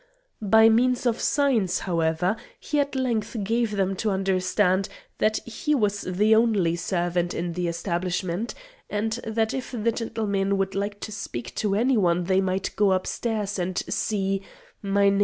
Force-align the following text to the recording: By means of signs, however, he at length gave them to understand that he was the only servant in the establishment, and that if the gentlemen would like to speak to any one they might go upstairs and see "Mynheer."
By 0.41 0.67
means 0.67 1.05
of 1.05 1.19
signs, 1.19 1.81
however, 1.81 2.35
he 2.59 2.79
at 2.79 2.95
length 2.95 3.37
gave 3.43 3.75
them 3.77 3.95
to 3.97 4.09
understand 4.09 4.89
that 5.19 5.37
he 5.47 5.75
was 5.75 6.01
the 6.01 6.33
only 6.33 6.75
servant 6.75 7.35
in 7.35 7.53
the 7.53 7.67
establishment, 7.67 8.55
and 8.89 9.11
that 9.27 9.53
if 9.53 9.69
the 9.71 9.91
gentlemen 9.91 10.57
would 10.57 10.73
like 10.73 10.99
to 11.01 11.11
speak 11.11 11.53
to 11.57 11.75
any 11.75 11.97
one 11.97 12.23
they 12.23 12.41
might 12.41 12.75
go 12.75 12.93
upstairs 12.93 13.59
and 13.59 13.77
see 13.87 14.41
"Mynheer." 14.81 15.19